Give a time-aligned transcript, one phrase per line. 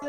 [0.00, 0.06] 往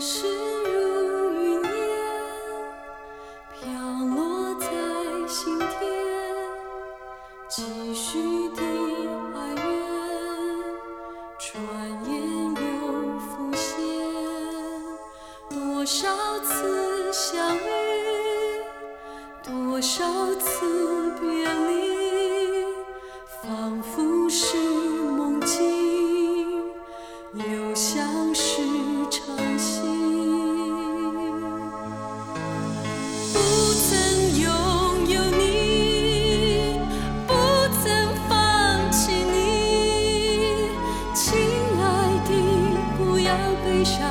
[0.00, 0.26] 事
[0.64, 1.70] 如云烟，
[3.54, 3.70] 飘
[4.16, 4.66] 落在
[5.28, 5.70] 心田，
[7.48, 8.62] 继续的
[15.88, 16.06] 多少
[16.40, 17.60] 次相遇，
[19.42, 22.66] 多少次别离，
[23.42, 24.54] 仿佛是
[25.16, 25.56] 梦境。
[27.32, 28.60] 又像是
[29.10, 29.80] 场戏，
[33.32, 33.38] 不
[33.88, 33.88] 曾
[34.42, 34.46] 拥
[35.08, 36.78] 有你，
[37.26, 37.32] 不
[37.82, 40.68] 曾放弃你，
[41.14, 41.40] 亲
[41.80, 41.82] 爱
[42.28, 42.30] 的，
[42.98, 43.32] 不要
[43.64, 44.06] 悲伤，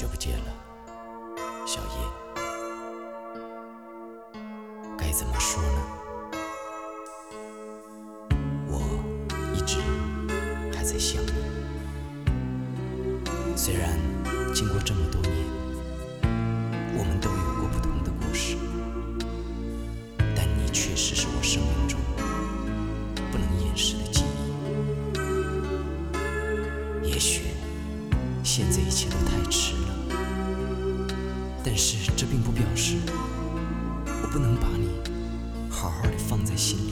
[0.00, 0.46] 久不见了，
[1.66, 1.88] 小叶。
[4.96, 5.68] 该怎么说呢？
[8.66, 8.80] 我
[9.54, 9.76] 一直
[10.74, 11.32] 还在想你。
[13.54, 13.90] 虽然
[14.54, 15.34] 经过这么多年，
[16.96, 18.56] 我们都有过不同的故事，
[20.34, 22.00] 但你确实是我生命中
[23.30, 24.24] 不能掩饰的记
[27.04, 27.06] 忆。
[27.06, 27.48] 也许
[28.42, 29.79] 现在一切都太迟了，
[31.64, 32.96] 但是这并不表示
[34.06, 34.88] 我不能把你
[35.70, 36.89] 好好的放在心里。